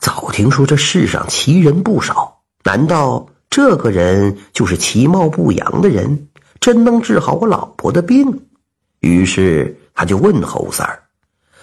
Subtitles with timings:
[0.00, 6.28] 早听说这世上奇人不少，难道这个人就是其貌不扬的人，
[6.60, 8.40] 真能治好我老婆的病？
[9.00, 11.02] 于是他就问侯三儿，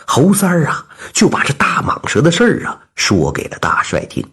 [0.06, 4.26] 侯三儿啊，就把这大蟒蛇的事儿啊说给了大帅听。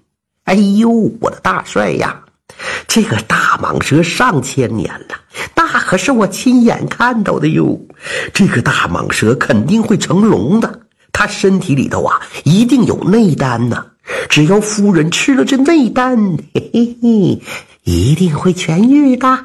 [0.45, 0.91] 哎呦，
[1.21, 2.23] 我的大帅呀，
[2.89, 5.17] 这个大蟒蛇上千年了，
[5.55, 7.79] 那可是我亲眼看到的哟。
[8.33, 10.81] 这个大蟒蛇肯定会成龙的，
[11.13, 13.87] 它身体里头啊一定有内丹呢。
[14.29, 17.43] 只要夫人吃了这内丹，嘿嘿嘿，
[17.85, 19.45] 一定会痊愈的。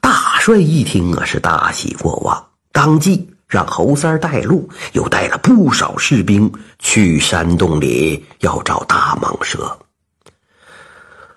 [0.00, 9.78] 大帅一听啊，是大喜过望，当即让侯三带路，又带了不少士兵去山洞里要找大蟒蛇。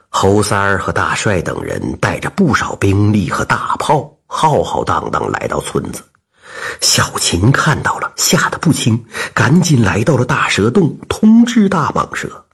[0.10, 6.02] 侯三儿和大帅等人带着不少兵力和大炮，浩浩荡荡来到村子。
[6.82, 12.46] 小琴看到了，吓得不轻，赶紧来到了大蛇洞，通知大蟒蛇。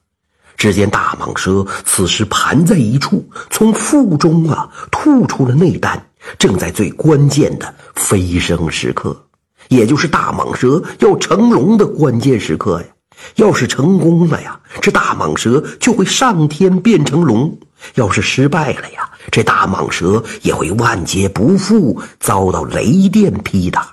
[0.55, 6.01] 只见大蟒蛇此时盘在一处，从腹中啊吐出了内丹，
[6.37, 9.25] 正在最关键的飞升时刻，
[9.67, 12.87] 也就是大蟒蛇要成龙的关键时刻呀。
[13.35, 17.49] 要是成功了呀，这大蟒蛇就会上天变成龙；
[17.95, 23.92] 要是失败了呀，这大蟒蛇也会万劫不复，遭到雷电劈打。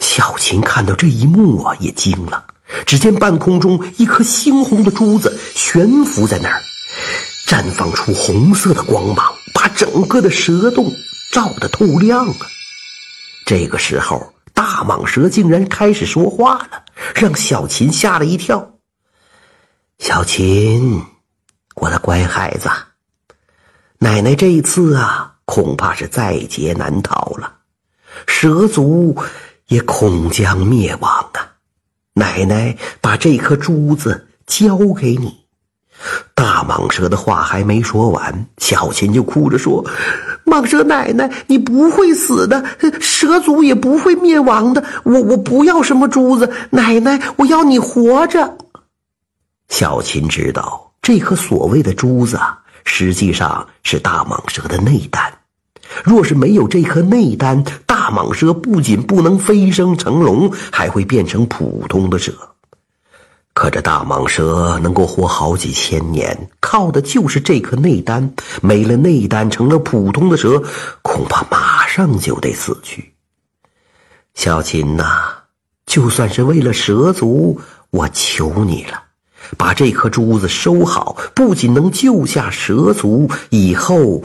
[0.00, 2.46] 小琴看到这一幕啊，也惊了。
[2.86, 6.62] 只见半空中一颗猩红的珠子悬浮在那儿，
[7.46, 10.90] 绽放出红色的光芒，把整个的蛇洞
[11.30, 12.46] 照得透亮啊！
[13.44, 16.84] 这个时候，大蟒蛇竟然开始说话了。
[17.14, 18.74] 让小琴吓了一跳。
[19.98, 21.04] 小琴，
[21.74, 22.70] 我的乖孩子，
[23.98, 27.52] 奶奶这一次啊，恐怕是在劫难逃了，
[28.26, 29.16] 蛇族
[29.72, 31.56] 也恐将灭亡啊！
[32.12, 35.46] 奶奶把这颗珠子交给你。
[36.34, 39.82] 大蟒蛇的话还没说完，小琴就哭着说
[40.44, 42.62] ：“蟒蛇奶奶，你不会死的，
[43.00, 44.84] 蛇族也不会灭亡的。
[45.04, 48.58] 我我不要什么珠子，奶奶，我要你活着。”
[49.70, 52.38] 小琴知道，这颗所谓的珠子，
[52.84, 55.32] 实际上是大蟒蛇的内丹。
[56.04, 62.32] 若是没有这颗内丹，大蟒蛇不仅不能飞升成龙，还会变成普通的蛇。
[63.54, 68.32] 可这大蟒蛇能够活好几千年，靠的就是这颗内丹。
[68.62, 70.62] 没了内丹，成了普通的蛇，
[71.02, 73.12] 恐怕马上就得死去。
[74.34, 75.04] 小琴呐，
[75.84, 77.60] 就算是为了蛇族，
[77.90, 79.02] 我求你了，
[79.58, 84.22] 把这颗珠子收好，不仅能救下蛇族，以后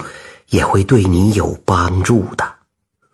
[0.49, 2.45] 也会对你有帮助的。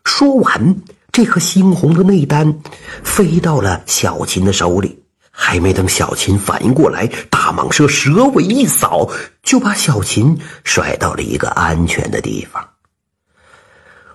[0.04, 0.76] 说完，
[1.12, 2.60] 这颗猩红的内丹
[3.04, 5.00] 飞到了小琴的手里。
[5.36, 9.10] 还没等小琴反应过来，大蟒蛇蛇尾一扫，
[9.42, 12.64] 就把小琴甩到了一个安全的地方。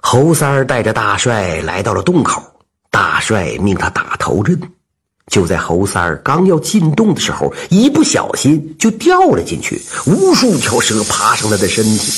[0.01, 2.41] 侯三儿带着大帅来到了洞口，
[2.89, 4.57] 大帅命他打头阵。
[5.27, 12.13] 就在侯三儿刚要进洞的时候，一不小心就掉了进去，无数条蛇爬上他的身体。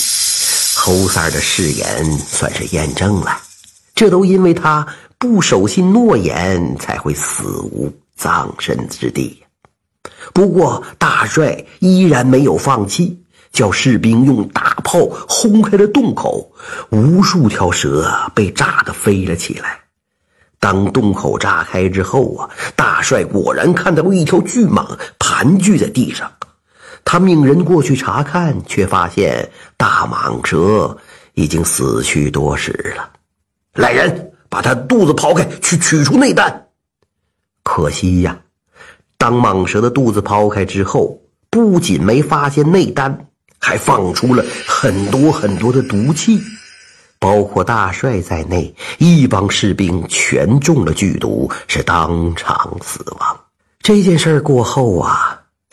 [0.82, 3.38] 侯三儿的誓言算是验证了，
[3.94, 4.86] 这都因为他
[5.18, 7.92] 不守信诺言，才会死无。
[8.16, 9.42] 葬身之地。
[10.32, 16.50] 不过，大帅依然没有放弃，叫士兵用大炮轰开了洞口，
[16.90, 19.78] 无数条蛇被炸得飞了起来。
[20.58, 26.30] 当洞口炸开之后啊，大帅果然看到一条巨蟒盘踞在地上。
[27.04, 30.96] 他命人过去查看，却发现大蟒蛇
[31.34, 33.10] 已经死去多时了。
[33.74, 36.66] 来人，把他肚子刨开，去取出内丹。
[37.62, 38.38] 可惜呀，
[39.16, 43.26] 当蟒蛇的肚子刨开之后，不仅没发现内丹，
[43.58, 46.40] 还放出了很多很多的毒气，
[47.18, 53.40] 包括大帅在内，一帮士兵全中了剧毒，是当场死亡。
[53.82, 55.29] 这件事过后啊，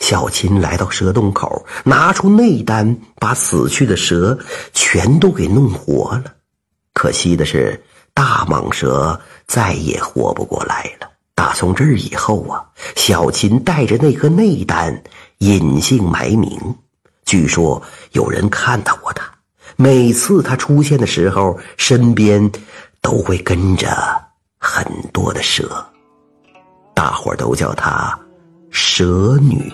[0.08, 4.38] 小琴来到蛇洞口，拿出内丹，把死去的蛇
[4.72, 6.32] 全都给弄活了。
[6.94, 7.78] 可惜的是，
[8.14, 11.10] 大蟒蛇再也活不过来了。
[11.34, 12.64] 打从这儿以后啊，
[12.96, 15.02] 小琴带着那颗内丹
[15.40, 16.58] 隐姓埋名。
[17.26, 17.82] 据说
[18.12, 19.30] 有人看到过他，
[19.76, 22.50] 每次他出现的时候，身边
[23.02, 23.94] 都会跟着
[24.56, 24.82] 很
[25.12, 25.84] 多的蛇，
[26.94, 28.18] 大伙都叫她
[28.70, 29.70] 蛇女。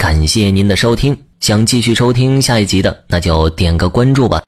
[0.00, 4.42] 感谢您的收听，想继续收听下一集的，那就点个关注吧。